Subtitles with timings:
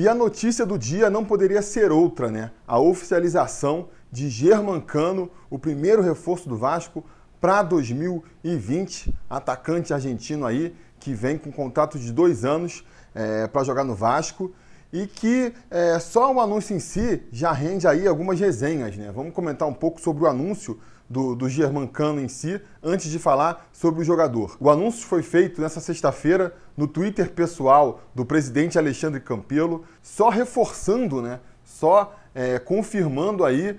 [0.00, 2.52] E a notícia do dia não poderia ser outra, né?
[2.66, 7.04] A oficialização de Germancano, o primeiro reforço do Vasco
[7.38, 12.82] para 2020, atacante argentino aí que vem com contrato de dois anos
[13.14, 14.54] é, para jogar no Vasco
[14.90, 19.12] e que é, só o anúncio em si já rende aí algumas resenhas, né?
[19.14, 20.80] Vamos comentar um pouco sobre o anúncio
[21.10, 24.56] do, do Germancano em si, antes de falar sobre o jogador.
[24.60, 31.20] O anúncio foi feito nessa sexta-feira no Twitter pessoal do presidente Alexandre Campelo, só reforçando,
[31.20, 31.40] né?
[31.64, 33.76] Só é, confirmando aí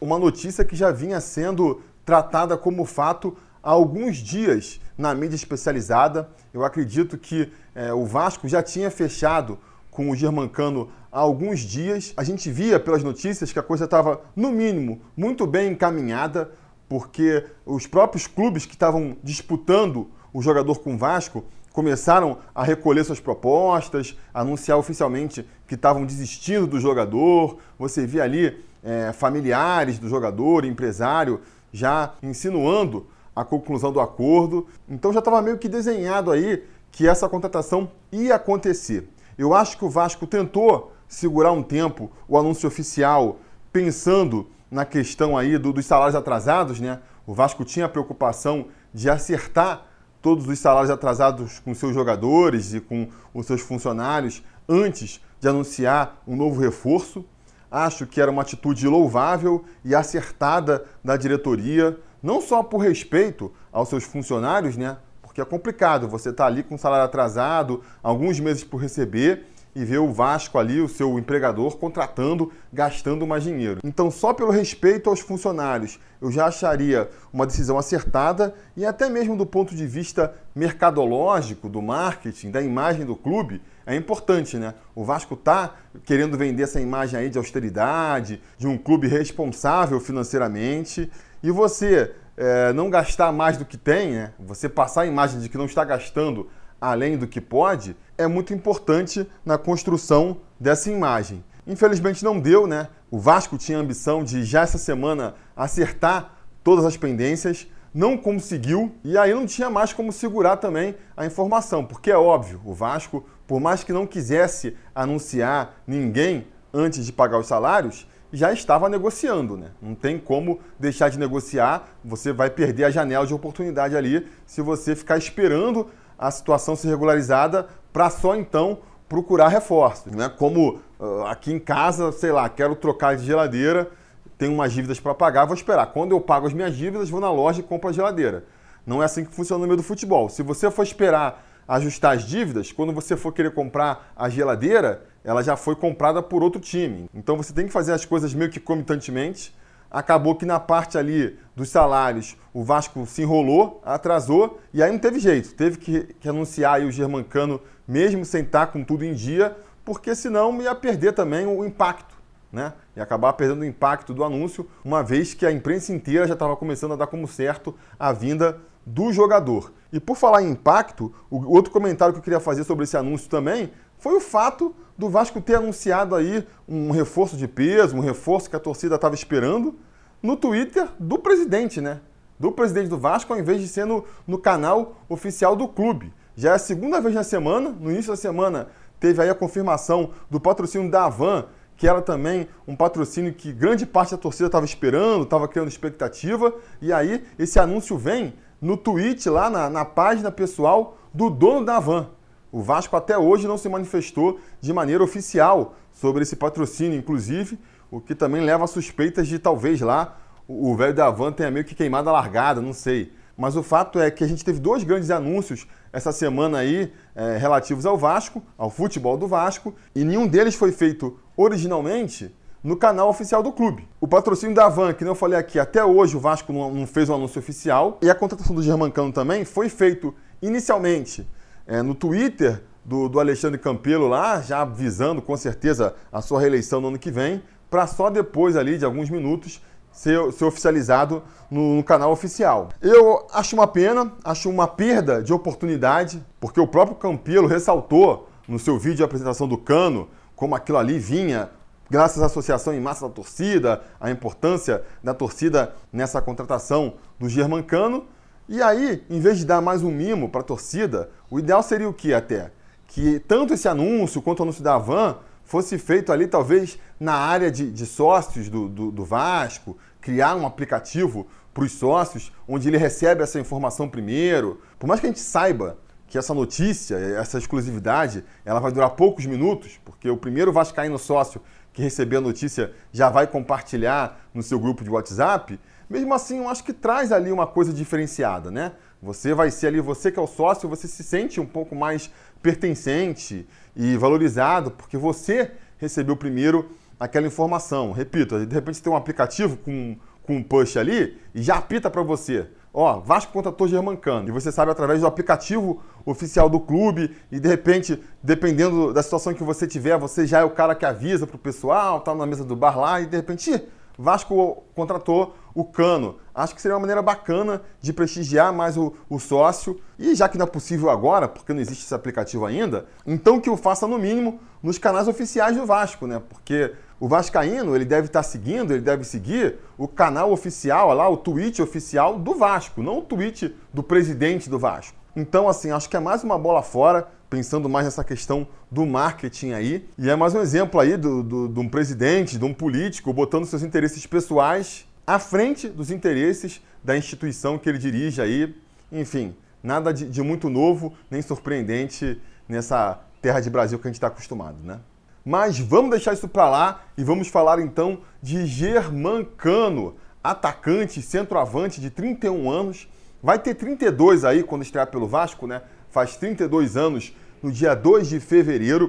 [0.00, 6.28] uma notícia que já vinha sendo tratada como fato há alguns dias na mídia especializada.
[6.54, 9.58] Eu acredito que é, o Vasco já tinha fechado
[9.90, 12.14] com o Germancano há alguns dias.
[12.16, 16.52] A gente via pelas notícias que a coisa estava, no mínimo, muito bem encaminhada,
[16.88, 23.04] porque os próprios clubes que estavam disputando o jogador com o Vasco começaram a recolher
[23.04, 27.58] suas propostas, anunciar oficialmente que estavam desistindo do jogador.
[27.78, 31.40] Você via ali é, familiares do jogador, empresário,
[31.72, 34.66] já insinuando a conclusão do acordo.
[34.88, 39.08] Então já estava meio que desenhado aí que essa contratação ia acontecer.
[39.36, 43.38] Eu acho que o Vasco tentou segurar um tempo o anúncio oficial,
[43.72, 47.00] pensando na questão aí do, dos salários atrasados, né?
[47.26, 49.86] O Vasco tinha a preocupação de acertar
[50.20, 56.22] todos os salários atrasados com seus jogadores e com os seus funcionários antes de anunciar
[56.26, 57.24] um novo reforço.
[57.70, 63.88] Acho que era uma atitude louvável e acertada da diretoria, não só por respeito aos
[63.88, 64.96] seus funcionários, né?
[65.20, 69.46] Porque é complicado você estar tá ali com salário atrasado, alguns meses por receber
[69.78, 73.78] e ver o Vasco ali, o seu empregador, contratando, gastando mais dinheiro.
[73.84, 79.36] Então, só pelo respeito aos funcionários, eu já acharia uma decisão acertada e até mesmo
[79.36, 84.74] do ponto de vista mercadológico, do marketing, da imagem do clube, é importante, né?
[84.96, 91.08] O Vasco tá querendo vender essa imagem aí de austeridade, de um clube responsável financeiramente,
[91.40, 94.32] e você é, não gastar mais do que tem, né?
[94.40, 96.48] Você passar a imagem de que não está gastando
[96.80, 101.44] além do que pode, é muito importante na construção dessa imagem.
[101.66, 102.88] Infelizmente não deu, né?
[103.10, 108.94] O Vasco tinha a ambição de já essa semana acertar todas as pendências, não conseguiu
[109.02, 113.26] e aí não tinha mais como segurar também a informação, porque é óbvio, o Vasco,
[113.46, 119.56] por mais que não quisesse anunciar ninguém antes de pagar os salários, já estava negociando,
[119.56, 119.70] né?
[119.80, 124.60] Não tem como deixar de negociar, você vai perder a janela de oportunidade ali se
[124.60, 130.28] você ficar esperando a situação se regularizada para só então procurar reforços, né?
[130.28, 133.90] Como uh, aqui em casa, sei lá, quero trocar de geladeira,
[134.36, 135.86] tenho umas dívidas para pagar, vou esperar.
[135.86, 138.44] Quando eu pago as minhas dívidas, vou na loja e compro a geladeira.
[138.86, 140.28] Não é assim que funciona no meio do futebol.
[140.28, 145.42] Se você for esperar ajustar as dívidas, quando você for querer comprar a geladeira, ela
[145.42, 147.10] já foi comprada por outro time.
[147.12, 149.54] Então você tem que fazer as coisas meio que comitantemente
[149.90, 154.98] acabou que na parte ali dos salários o Vasco se enrolou, atrasou e aí não
[154.98, 155.54] teve jeito.
[155.54, 160.60] Teve que, que anunciar o Germancano mesmo sem estar com tudo em dia, porque senão
[160.60, 162.14] ia perder também o impacto,
[162.52, 162.74] né?
[162.94, 166.54] E acabar perdendo o impacto do anúncio, uma vez que a imprensa inteira já estava
[166.56, 169.72] começando a dar como certo a vinda do jogador.
[169.92, 173.28] E por falar em impacto, o outro comentário que eu queria fazer sobre esse anúncio
[173.28, 178.50] também foi o fato do Vasco ter anunciado aí um reforço de peso, um reforço
[178.50, 179.76] que a torcida estava esperando,
[180.22, 182.00] no Twitter do presidente, né?
[182.38, 186.12] Do presidente do Vasco, ao invés de ser no, no canal oficial do clube.
[186.36, 188.68] Já é a segunda vez na semana, no início da semana
[189.00, 193.86] teve aí a confirmação do patrocínio da Avan, que era também um patrocínio que grande
[193.86, 199.28] parte da torcida estava esperando, estava criando expectativa, e aí esse anúncio vem no tweet
[199.30, 202.08] lá na, na página pessoal do dono da Avan,
[202.50, 207.58] o Vasco até hoje não se manifestou de maneira oficial sobre esse patrocínio, inclusive,
[207.90, 211.64] o que também leva a suspeitas de talvez lá o velho da Van tenha meio
[211.64, 213.12] que queimado a largada, não sei.
[213.36, 217.36] Mas o fato é que a gente teve dois grandes anúncios essa semana aí é,
[217.36, 222.34] relativos ao Vasco, ao futebol do Vasco, e nenhum deles foi feito originalmente
[222.64, 223.86] no canal oficial do clube.
[224.00, 227.14] O patrocínio da Van, que não falei aqui, até hoje o Vasco não, fez um
[227.14, 231.28] anúncio oficial, e a contratação do Germancano também foi feito inicialmente
[231.68, 236.80] é, no Twitter do, do Alexandre Campelo lá, já visando com certeza a sua reeleição
[236.80, 239.60] no ano que vem, para só depois ali de alguns minutos
[239.92, 242.70] ser, ser oficializado no, no, canal oficial.
[242.80, 248.58] Eu acho uma pena, acho uma perda de oportunidade, porque o próprio Campelo ressaltou no
[248.58, 251.50] seu vídeo de apresentação do Cano como aquilo ali vinha
[251.90, 258.06] graças à associação em massa da torcida, a importância da torcida nessa contratação do Germancano.
[258.50, 261.86] E aí, em vez de dar mais um mimo para a torcida, o ideal seria
[261.86, 262.50] o que até?
[262.86, 267.50] Que tanto esse anúncio quanto o anúncio da Van fosse feito ali, talvez, na área
[267.50, 272.78] de, de sócios do, do, do Vasco, criar um aplicativo para os sócios, onde ele
[272.78, 274.62] recebe essa informação primeiro.
[274.78, 279.26] Por mais que a gente saiba que essa notícia, essa exclusividade, ela vai durar poucos
[279.26, 284.58] minutos, porque o primeiro vascaíno sócio que receber a notícia já vai compartilhar no seu
[284.58, 288.72] grupo de WhatsApp, mesmo assim eu acho que traz ali uma coisa diferenciada, né?
[289.02, 292.10] Você vai ser ali, você que é o sócio, você se sente um pouco mais
[292.42, 293.46] pertencente
[293.76, 297.92] e valorizado, porque você recebeu primeiro aquela informação.
[297.92, 302.02] Repito, de repente tem um aplicativo com, com um push ali e já apita para
[302.02, 302.48] você.
[302.72, 304.28] Ó, Vasco contratou Germancano.
[304.28, 309.32] E você sabe através do aplicativo oficial do clube e de repente, dependendo da situação
[309.34, 312.44] que você tiver, você já é o cara que avisa pro pessoal, tá na mesa
[312.44, 313.62] do bar lá e de repente,
[313.98, 316.18] Vasco contratou o Cano.
[316.32, 319.80] Acho que seria uma maneira bacana de prestigiar mais o, o, sócio.
[319.98, 323.50] E já que não é possível agora, porque não existe esse aplicativo ainda, então que
[323.50, 326.22] o faça no mínimo nos canais oficiais do Vasco, né?
[326.28, 331.16] Porque o Vascaíno, ele deve estar seguindo, ele deve seguir o canal oficial, lá, o
[331.16, 334.96] tweet oficial do Vasco, não o tweet do presidente do Vasco.
[335.16, 339.52] Então, assim, acho que é mais uma bola fora, pensando mais nessa questão do marketing
[339.52, 339.88] aí.
[339.98, 343.44] E é mais um exemplo aí do, do, de um presidente, de um político, botando
[343.44, 348.54] seus interesses pessoais à frente dos interesses da instituição que ele dirige aí.
[348.90, 353.96] Enfim, nada de, de muito novo nem surpreendente nessa terra de Brasil que a gente
[353.96, 354.80] está acostumado, né?
[355.24, 361.90] Mas vamos deixar isso para lá e vamos falar então de Germancano, atacante centroavante de
[361.90, 362.88] 31 anos
[363.22, 365.62] Vai ter 32 aí quando estrear pelo Vasco, né?
[365.98, 367.12] Faz 32 anos
[367.42, 368.88] no dia 2 de fevereiro.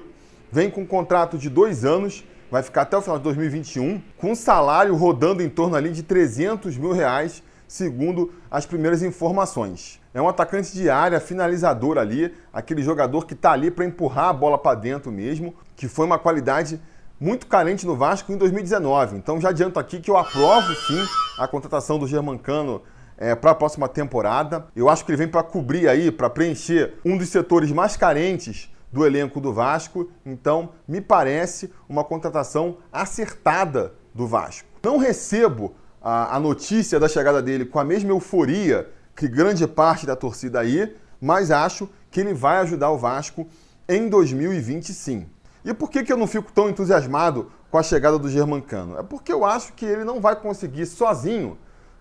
[0.52, 4.34] Vem com um contrato de dois anos, vai ficar até o final de 2021, com
[4.34, 10.00] um salário rodando em torno ali de 300 mil reais, segundo as primeiras informações.
[10.14, 14.34] É um atacante de área, finalizador ali, aquele jogador que está ali para empurrar a
[14.34, 16.80] bola para dentro mesmo, que foi uma qualidade
[17.20, 19.18] muito carente no Vasco em 2019.
[19.18, 21.04] Então já adianto aqui que eu aprovo sim
[21.40, 22.84] a contratação do Germancano
[23.20, 24.66] é, para a próxima temporada.
[24.74, 28.74] Eu acho que ele vem para cobrir aí, para preencher um dos setores mais carentes
[28.92, 30.10] do elenco do Vasco.
[30.26, 34.68] Então, me parece uma contratação acertada do Vasco.
[34.82, 40.06] Não recebo a, a notícia da chegada dele com a mesma euforia que grande parte
[40.06, 43.46] da torcida aí, mas acho que ele vai ajudar o Vasco
[43.88, 45.28] em 2020 sim.
[45.66, 48.98] E por que, que eu não fico tão entusiasmado com a chegada do Germancano?
[48.98, 51.58] É porque eu acho que ele não vai conseguir sozinho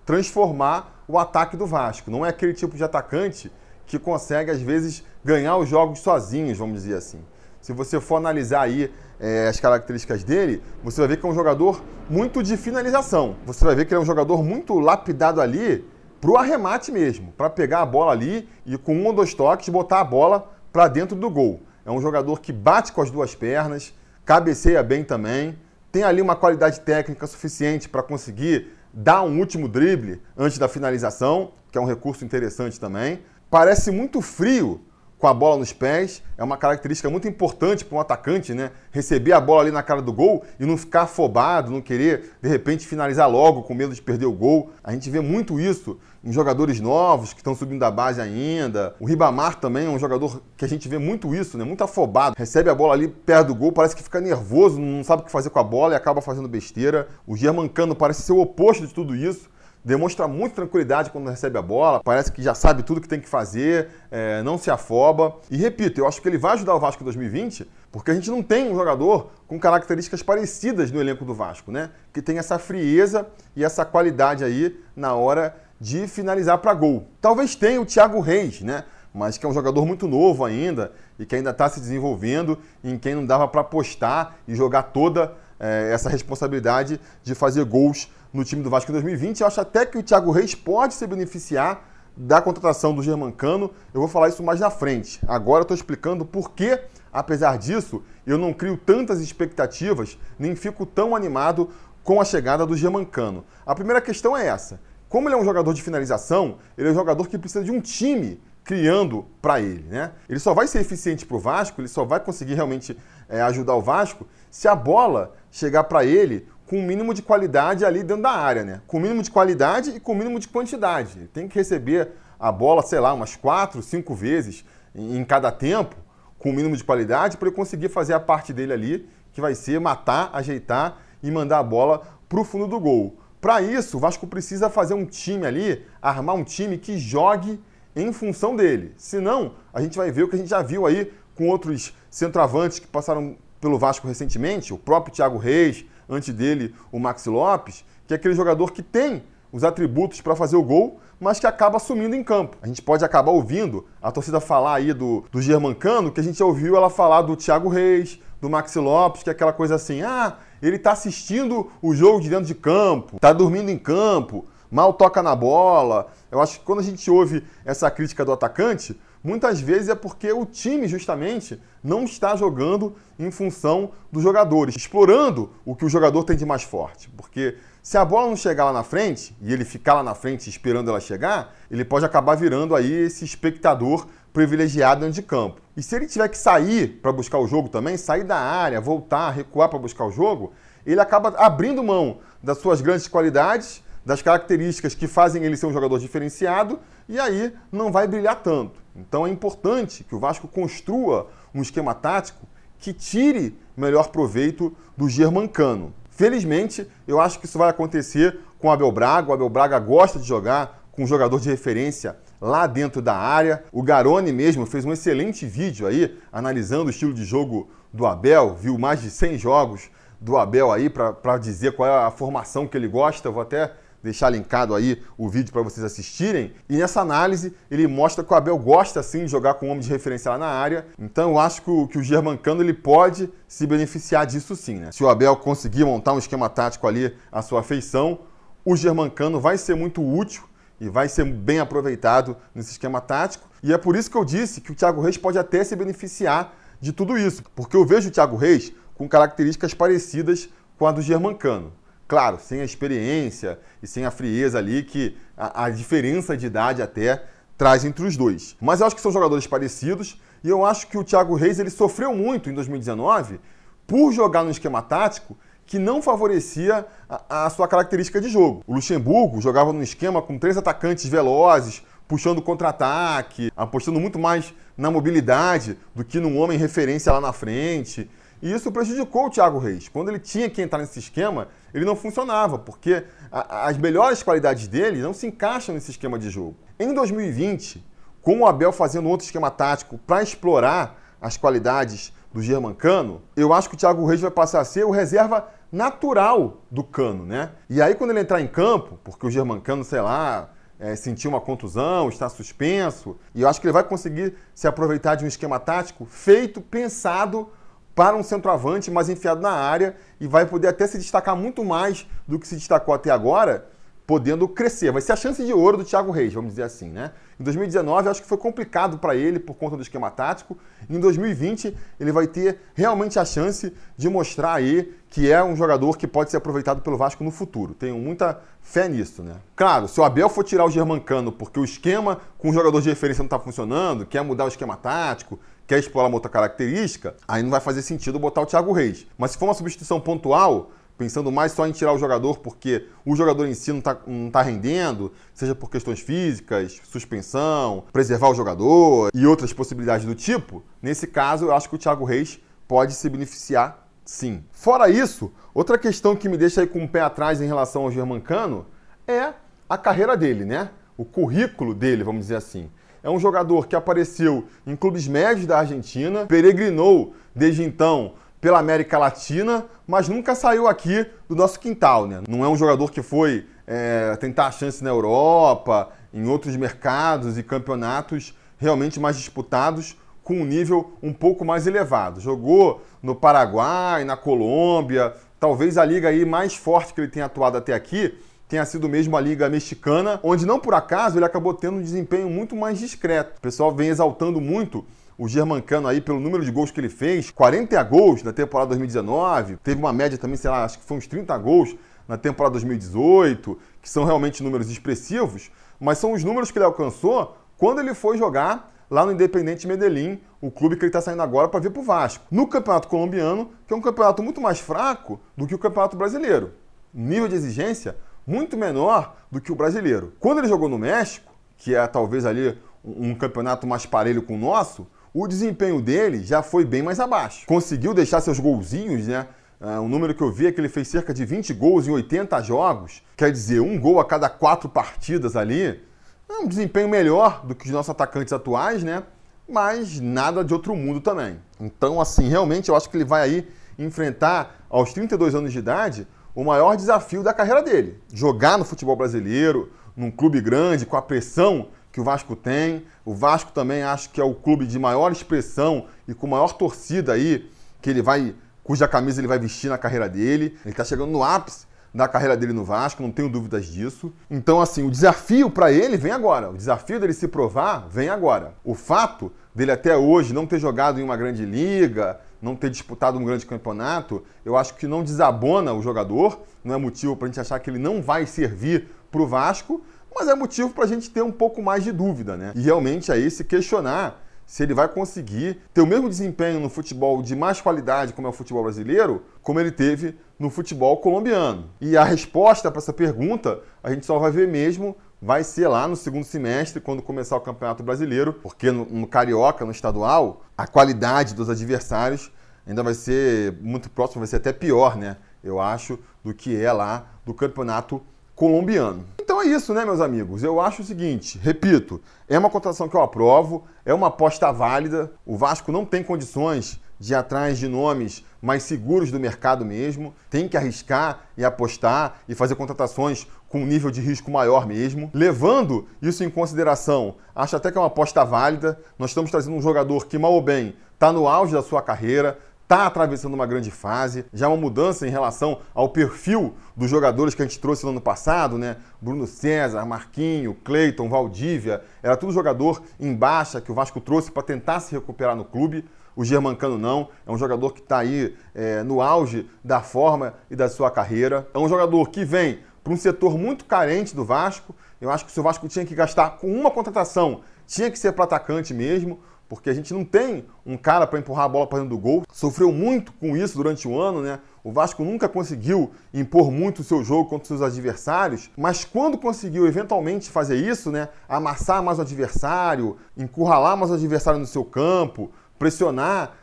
[0.09, 2.11] transformar o ataque do Vasco.
[2.11, 3.53] Não é aquele tipo de atacante
[3.87, 7.21] que consegue, às vezes, ganhar os jogos sozinhos, vamos dizer assim.
[7.61, 8.91] Se você for analisar aí
[9.21, 13.37] é, as características dele, você vai ver que é um jogador muito de finalização.
[13.45, 15.85] Você vai ver que ele é um jogador muito lapidado ali
[16.23, 19.69] para o arremate mesmo, para pegar a bola ali e com um ou dois toques
[19.69, 21.61] botar a bola para dentro do gol.
[21.85, 23.93] É um jogador que bate com as duas pernas,
[24.25, 25.59] cabeceia bem também,
[25.93, 31.53] tem ali uma qualidade técnica suficiente para conseguir dá um último drible antes da finalização,
[31.71, 33.21] que é um recurso interessante também.
[33.49, 34.81] Parece muito frio
[35.19, 38.71] com a bola nos pés, é uma característica muito importante para um atacante, né?
[38.93, 42.49] Receber a bola ali na cara do gol e não ficar afobado, não querer de
[42.49, 44.71] repente finalizar logo com medo de perder o gol.
[44.83, 48.95] A gente vê muito isso em jogadores novos que estão subindo da base ainda.
[49.01, 51.65] O Ribamar também é um jogador que a gente vê muito isso, né?
[51.65, 52.37] Muito afobado.
[52.39, 55.33] Recebe a bola ali perto do gol, parece que fica nervoso, não sabe o que
[55.33, 57.09] fazer com a bola e acaba fazendo besteira.
[57.27, 59.51] O Germancano parece ser o oposto de tudo isso
[59.85, 63.29] demonstra muito tranquilidade quando recebe a bola, parece que já sabe tudo que tem que
[63.29, 65.37] fazer, é, não se afoba.
[65.51, 68.31] E repito, eu acho que ele vai ajudar o Vasco em 2020, porque a gente
[68.31, 71.91] não tem um jogador com características parecidas no elenco do Vasco, né?
[72.13, 77.09] Que tem essa frieza e essa qualidade aí na hora de finalizar para gol.
[77.21, 78.85] Talvez tenha o Thiago Reis, né?
[79.15, 82.99] Mas que é um jogador muito novo ainda e que ainda está se desenvolvendo, em
[82.99, 88.45] quem não dava para apostar e jogar toda é, essa responsabilidade de fazer gols no
[88.45, 89.41] time do Vasco em 2020.
[89.41, 91.85] Eu acho até que o Thiago Reis pode se beneficiar
[92.17, 93.71] da contratação do Germancano.
[93.95, 95.21] Eu vou falar isso mais na frente.
[95.27, 96.79] Agora eu estou explicando por que,
[97.13, 101.71] apesar disso, eu não crio tantas expectativas, nem fico tão animado
[102.03, 103.45] com a chegada do Germancano.
[103.65, 104.81] A primeira questão é essa.
[105.09, 107.81] Como ele é um jogador de finalização, ele é um jogador que precisa de um
[107.81, 109.85] time criando para ele.
[109.89, 110.13] Né?
[110.29, 112.95] Ele só vai ser eficiente para o Vasco, ele só vai conseguir realmente
[113.27, 117.85] é, ajudar o Vasco se a bola chegar para ele com o mínimo de qualidade
[117.85, 118.83] ali dentro da área, né?
[118.87, 121.15] Com o mínimo de qualidade e com o mínimo de quantidade.
[121.17, 125.97] Ele tem que receber a bola, sei lá, umas quatro, cinco vezes em cada tempo,
[126.39, 129.55] com o mínimo de qualidade, para ele conseguir fazer a parte dele ali, que vai
[129.55, 133.19] ser matar, ajeitar e mandar a bola para o fundo do gol.
[133.41, 137.59] Para isso, o Vasco precisa fazer um time ali, armar um time que jogue
[137.97, 138.95] em função dele.
[138.99, 142.79] Senão, a gente vai ver o que a gente já viu aí com outros centroavantes
[142.79, 148.15] que passaram pelo Vasco recentemente, o próprio Thiago Reis, antes dele o Maxi Lopes, que
[148.15, 149.23] é aquele jogador que tem
[149.53, 152.57] os atributos para fazer o gol, mas que acaba sumindo em campo.
[152.63, 156.43] A gente pode acabar ouvindo a torcida falar aí do, do Germancano, que a gente
[156.43, 160.37] ouviu ela falar do Thiago Reis, do Maxi Lopes, que é aquela coisa assim, ah,
[160.63, 165.23] ele está assistindo o jogo de dentro de campo, está dormindo em campo, mal toca
[165.23, 166.09] na bola.
[166.31, 170.33] Eu acho que quando a gente ouve essa crítica do atacante, muitas vezes é porque
[170.33, 176.25] o time justamente não está jogando em função dos jogadores, explorando o que o jogador
[176.25, 177.09] tem de mais forte.
[177.11, 180.51] Porque se a bola não chegar lá na frente e ele ficar lá na frente
[180.51, 185.61] esperando ela chegar, ele pode acabar virando aí esse espectador privilegiado dentro de campo.
[185.77, 189.31] E se ele tiver que sair para buscar o jogo também, sair da área, voltar,
[189.31, 190.53] recuar para buscar o jogo,
[190.85, 195.73] ele acaba abrindo mão das suas grandes qualidades, das características que fazem ele ser um
[195.73, 196.79] jogador diferenciado,
[197.09, 198.81] e aí não vai brilhar tanto.
[198.97, 202.47] Então é importante que o Vasco construa um esquema tático
[202.79, 205.93] que tire melhor proveito do Germancano.
[206.11, 209.31] Felizmente, eu acho que isso vai acontecer com o Abel Braga.
[209.31, 213.65] O Abel Braga gosta de jogar com um jogador de referência lá dentro da área.
[213.71, 218.57] O Garone mesmo fez um excelente vídeo aí analisando o estilo de jogo do Abel,
[218.57, 219.91] viu mais de 100 jogos
[220.21, 223.29] do Abel aí para dizer qual é a formação que ele gosta.
[223.29, 226.53] Eu vou até deixar linkado aí o vídeo para vocês assistirem.
[226.69, 229.83] E nessa análise ele mostra que o Abel gosta sim de jogar com um homem
[229.83, 230.87] de referência lá na área.
[230.99, 234.93] Então eu acho que o, que o Germancano ele pode se beneficiar disso sim, né?
[234.93, 238.21] Se o Abel conseguir montar um esquema tático ali à sua feição,
[238.65, 240.43] o Germancano vai ser muito útil
[240.81, 243.49] e vai ser bem aproveitado nesse esquema tático.
[243.63, 246.55] E é por isso que eu disse que o Thiago Reis pode até se beneficiar
[246.81, 251.03] de tudo isso, porque eu vejo o Thiago Reis com características parecidas com a do
[251.03, 251.73] Germancano.
[252.09, 256.81] Claro, sem a experiência e sem a frieza ali que a, a diferença de idade
[256.81, 257.23] até
[257.59, 258.57] traz entre os dois.
[258.59, 261.69] Mas eu acho que são jogadores parecidos e eu acho que o Thiago Reis ele
[261.69, 263.39] sofreu muito em 2019
[263.87, 265.37] por jogar no esquema tático
[265.67, 268.63] que não favorecia a, a, sua característica de jogo.
[268.67, 274.91] O Luxemburgo jogava num esquema com três atacantes velozes, puxando contra-ataque, apostando muito mais na
[274.91, 278.09] mobilidade do que num homem referência lá na frente.
[278.41, 279.89] E isso prejudicou o Thiago Reis.
[279.89, 284.69] Quando ele tinha que entrar nesse esquema, ele não funcionava, porque a, as melhores qualidades
[284.69, 286.57] dele não se encaixam nesse esquema de jogo.
[286.79, 287.85] Em 2020,
[288.23, 293.69] com o Abel fazendo outro esquema tático para explorar as qualidades do Germancano, eu acho
[293.69, 297.51] que o Thiago Reis vai passar a ser o reserva natural do Cano, né?
[297.69, 301.41] E aí quando ele entrar em campo, porque o Germancano, sei lá, é, sentiu uma
[301.41, 305.59] contusão, está suspenso, e eu acho que ele vai conseguir se aproveitar de um esquema
[305.59, 307.51] tático feito, pensado
[307.99, 312.07] para um centroavante mais enfiado na área e vai poder até se destacar muito mais
[312.29, 313.67] do que se destacou até agora,
[314.07, 314.93] podendo crescer.
[314.93, 317.11] Vai ser a chance de ouro do Thiago Reis, vamos dizer assim, né?
[317.41, 320.57] Em 2019, acho que foi complicado para ele por conta do esquema tático.
[320.89, 325.99] Em 2020, ele vai ter realmente a chance de mostrar aí que é um jogador
[325.99, 327.75] que pode ser aproveitado pelo Vasco no futuro.
[327.75, 329.35] Tenho muita fé nisso, né?
[329.57, 332.89] Claro, se o Abel for tirar o Germancano porque o esquema com o jogador de
[332.89, 335.39] referência não está funcionando, quer mudar o esquema tático,
[335.69, 339.07] quer explorar uma outra característica, aí não vai fazer sentido botar o Thiago Reis.
[339.19, 343.15] Mas se for uma substituição pontual, pensando mais só em tirar o jogador porque o
[343.15, 343.97] jogador em si não está
[344.33, 350.65] tá rendendo, seja por questões físicas, suspensão, preservar o jogador e outras possibilidades do tipo,
[350.83, 354.43] nesse caso eu acho que o Thiago Reis pode se beneficiar sim.
[354.51, 357.93] Fora isso, outra questão que me deixa aí com o pé atrás em relação ao
[357.93, 358.67] Germancano
[359.07, 359.35] é
[359.69, 360.71] a carreira dele, né?
[360.97, 362.71] O currículo dele, vamos dizer assim.
[363.03, 368.99] É um jogador que apareceu em clubes médios da Argentina, peregrinou desde então pela América
[368.99, 372.07] Latina, mas nunca saiu aqui do nosso quintal.
[372.07, 372.21] Né?
[372.29, 377.37] Não é um jogador que foi é, tentar a chance na Europa, em outros mercados
[377.37, 382.21] e campeonatos realmente mais disputados, com um nível um pouco mais elevado.
[382.21, 387.57] Jogou no Paraguai, na Colômbia, talvez a liga aí mais forte que ele tenha atuado
[387.57, 391.77] até aqui tenha sido mesmo a Liga Mexicana, onde não por acaso ele acabou tendo
[391.77, 393.37] um desempenho muito mais discreto.
[393.37, 394.85] O pessoal vem exaltando muito
[395.19, 399.57] o Germancano aí pelo número de gols que ele fez, 40 gols na temporada 2019,
[399.57, 401.77] teve uma média também, sei lá, acho que foi uns 30 gols
[402.07, 407.37] na temporada 2018, que são realmente números expressivos, mas são os números que ele alcançou
[407.59, 411.49] quando ele foi jogar lá no Independente Medellín, o clube que ele está saindo agora
[411.49, 412.25] para vir para o Vasco.
[412.31, 416.53] No Campeonato Colombiano, que é um campeonato muito mais fraco do que o Campeonato Brasileiro.
[416.95, 417.97] Nível de exigência
[418.29, 420.13] muito menor do que o brasileiro.
[420.21, 424.39] Quando ele jogou no México, que é talvez ali um campeonato mais parelho com o
[424.39, 427.47] nosso, o desempenho dele já foi bem mais abaixo.
[427.47, 429.27] Conseguiu deixar seus golzinhos, né?
[429.61, 431.91] Uh, um número que eu vi é que ele fez cerca de 20 gols em
[431.91, 435.83] 80 jogos, quer dizer, um gol a cada quatro partidas ali.
[436.29, 439.03] É um desempenho melhor do que os nossos atacantes atuais, né?
[439.49, 441.39] mas nada de outro mundo também.
[441.59, 446.07] Então, assim, realmente eu acho que ele vai aí enfrentar aos 32 anos de idade
[446.39, 448.01] o maior desafio da carreira dele.
[448.15, 452.85] Jogar no futebol brasileiro, num clube grande, com a pressão que o Vasco tem.
[453.05, 457.15] O Vasco também acho que é o clube de maior expressão e com maior torcida
[457.15, 457.51] aí,
[457.83, 460.57] que ele vai, cuja camisa ele vai vestir na carreira dele.
[460.65, 464.13] Ele está chegando no ápice da carreira dele no Vasco, não tenho dúvidas disso.
[464.31, 466.51] Então, assim, o desafio para ele vem agora.
[466.51, 468.55] O desafio dele se provar vem agora.
[468.63, 473.19] O fato dele até hoje não ter jogado em uma grande liga, não ter disputado
[473.19, 477.29] um grande campeonato, eu acho que não desabona o jogador, não é motivo para a
[477.29, 479.83] gente achar que ele não vai servir para o Vasco,
[480.15, 482.53] mas é motivo para a gente ter um pouco mais de dúvida, né?
[482.55, 487.23] E realmente aí se questionar se ele vai conseguir ter o mesmo desempenho no futebol
[487.23, 491.69] de mais qualidade, como é o futebol brasileiro, como ele teve no futebol colombiano.
[491.79, 495.87] E a resposta para essa pergunta a gente só vai ver mesmo vai ser lá
[495.89, 500.67] no segundo semestre, quando começar o Campeonato Brasileiro, porque no, no, Carioca, no estadual, a
[500.67, 502.31] qualidade dos adversários
[502.67, 505.17] ainda vai ser muito próximo, vai ser até pior, né?
[505.43, 508.03] Eu acho, do que é lá do Campeonato
[508.35, 509.05] colombiano.
[509.21, 510.43] Então é isso, né, meus amigos?
[510.43, 515.13] Eu acho o seguinte, repito, é uma contratação que eu aprovo, é uma aposta válida.
[515.27, 520.15] O Vasco não tem condições de ir atrás de nomes mais seguros do mercado mesmo.
[520.31, 525.11] Tem que arriscar e apostar e fazer contratações com um nível de risco maior mesmo.
[525.15, 528.79] Levando isso em consideração, acho até que é uma aposta válida.
[528.99, 532.39] Nós estamos trazendo um jogador que, mal ou bem, está no auge da sua carreira,
[532.69, 537.41] está atravessando uma grande fase, já uma mudança em relação ao perfil dos jogadores que
[537.41, 538.77] a gente trouxe no ano passado, né?
[539.01, 544.43] Bruno César, Marquinho, Cleiton, Valdívia, era tudo jogador em baixa que o Vasco trouxe para
[544.43, 545.83] tentar se recuperar no clube.
[546.19, 550.57] O Germancano não, é um jogador que está aí é, no auge da forma e
[550.57, 551.47] da sua carreira.
[551.55, 554.75] É um jogador que vem para um setor muito carente do Vasco.
[555.01, 558.11] Eu acho que se o Vasco tinha que gastar com uma contratação, tinha que ser
[558.11, 561.79] para atacante mesmo porque a gente não tem um cara para empurrar a bola para
[561.79, 562.23] dentro do gol.
[562.31, 564.41] Sofreu muito com isso durante o ano, né?
[564.63, 569.17] O Vasco nunca conseguiu impor muito o seu jogo contra os seus adversários, mas quando
[569.17, 574.65] conseguiu eventualmente fazer isso, né, amassar mais o adversário, encurralar mais o adversário no seu
[574.65, 576.35] campo, pressionar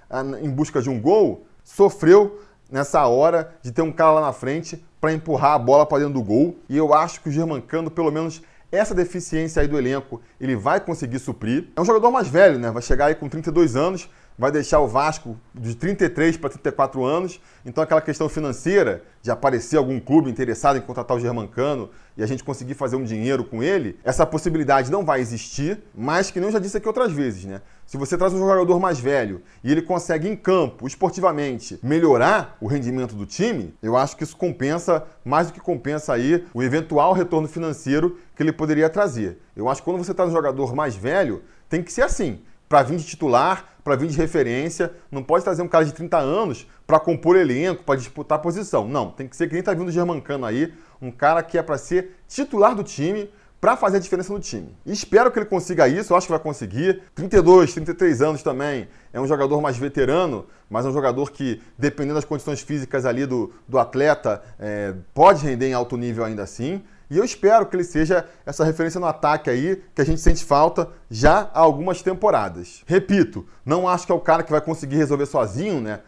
[0.42, 4.84] em busca de um gol, sofreu nessa hora de ter um cara lá na frente
[5.00, 6.58] para empurrar a bola para dentro do gol.
[6.68, 10.80] E eu acho que o Germancano, pelo menos essa deficiência aí do elenco ele vai
[10.80, 11.70] conseguir suprir.
[11.76, 12.72] É um jogador mais velho, né?
[12.72, 17.40] Vai chegar aí com 32 anos, vai deixar o Vasco de 33 para 34 anos.
[17.66, 22.28] Então aquela questão financeira de aparecer algum clube interessado em contratar o Germancano e a
[22.28, 26.52] gente conseguir fazer um dinheiro com ele, essa possibilidade não vai existir, mas que eu
[26.52, 27.62] já disse aqui outras vezes, né?
[27.86, 32.68] Se você traz um jogador mais velho e ele consegue em campo, esportivamente, melhorar o
[32.68, 37.14] rendimento do time, eu acho que isso compensa mais do que compensa aí o eventual
[37.14, 39.40] retorno financeiro que ele poderia trazer.
[39.56, 42.84] Eu acho que quando você traz um jogador mais velho, tem que ser assim para
[42.84, 44.92] vir de titular, para vir de referência.
[45.12, 48.88] Não pode trazer um cara de 30 anos para compor elenco, para disputar posição.
[48.88, 51.64] Não, tem que ser que nem tá vindo o Germancano aí, um cara que é
[51.64, 54.70] para ser titular do time, para fazer a diferença no time.
[54.86, 57.02] Espero que ele consiga isso, eu acho que vai conseguir.
[57.16, 62.16] 32, 33 anos também, é um jogador mais veterano, mas é um jogador que, dependendo
[62.16, 66.84] das condições físicas ali do, do atleta, é, pode render em alto nível ainda assim.
[67.10, 70.44] E eu espero que ele seja essa referência no ataque aí, que a gente sente
[70.44, 72.84] falta já há algumas temporadas.
[72.86, 76.00] Repito, não acho que é o cara que vai conseguir resolver sozinho, né?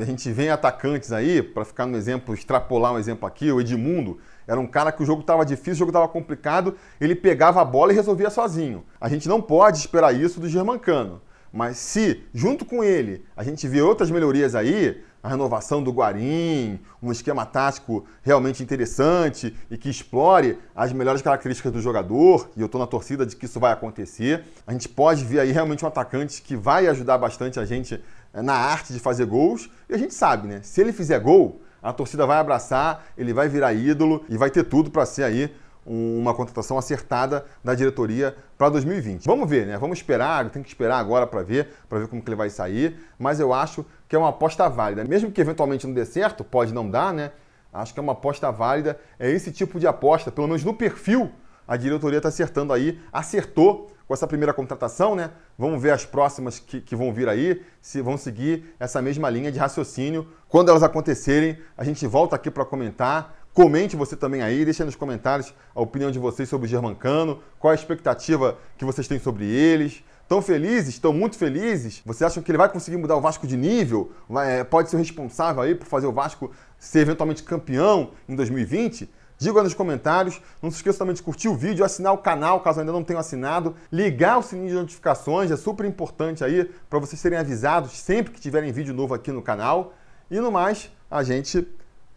[0.00, 4.18] a gente vem atacantes aí, para ficar no exemplo, extrapolar um exemplo aqui, o Edmundo
[4.46, 7.64] era um cara que o jogo estava difícil, o jogo estava complicado, ele pegava a
[7.64, 8.84] bola e resolvia sozinho.
[9.00, 11.22] A gente não pode esperar isso do Germancano.
[11.52, 16.78] Mas se, junto com ele, a gente vê outras melhorias aí, a renovação do Guarim,
[17.02, 22.66] um esquema tático realmente interessante e que explore as melhores características do jogador, e eu
[22.66, 24.44] estou na torcida de que isso vai acontecer.
[24.66, 28.00] A gente pode ver aí realmente um atacante que vai ajudar bastante a gente
[28.32, 30.60] eh, na arte de fazer gols, e a gente sabe, né?
[30.62, 34.64] Se ele fizer gol, a torcida vai abraçar, ele vai virar ídolo e vai ter
[34.64, 35.54] tudo para ser aí
[35.86, 39.24] uma contratação acertada da diretoria para 2020.
[39.24, 39.78] Vamos ver, né?
[39.78, 42.96] Vamos esperar, tem que esperar agora para ver, para ver como que ele vai sair,
[43.16, 45.04] mas eu acho que é uma aposta válida.
[45.04, 47.32] Mesmo que eventualmente não dê certo, pode não dar, né?
[47.72, 48.98] Acho que é uma aposta válida.
[49.18, 51.30] É esse tipo de aposta, pelo menos no perfil,
[51.66, 55.30] a diretoria está acertando aí, acertou com essa primeira contratação, né?
[55.58, 59.50] Vamos ver as próximas que, que, vão vir aí, se vão seguir essa mesma linha
[59.50, 60.28] de raciocínio.
[60.48, 63.34] Quando elas acontecerem, a gente volta aqui para comentar.
[63.52, 67.72] Comente você também aí, deixe nos comentários a opinião de vocês sobre o Germancano, qual
[67.72, 70.04] a expectativa que vocês têm sobre eles.
[70.26, 70.94] Estão felizes?
[70.94, 72.02] Estão muito felizes?
[72.04, 74.10] Vocês acham que ele vai conseguir mudar o Vasco de nível?
[74.28, 78.34] Vai, é, pode ser o responsável aí por fazer o Vasco ser eventualmente campeão em
[78.34, 79.08] 2020?
[79.38, 80.42] Diga nos comentários.
[80.60, 83.20] Não se esqueça também de curtir o vídeo, assinar o canal caso ainda não tenham
[83.20, 88.32] assinado, ligar o sininho de notificações, é super importante aí para vocês serem avisados sempre
[88.32, 89.94] que tiverem vídeo novo aqui no canal.
[90.28, 91.68] E no mais, a gente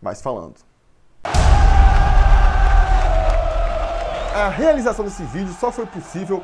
[0.02, 0.56] vai se falando.
[4.34, 6.44] A realização desse vídeo só foi possível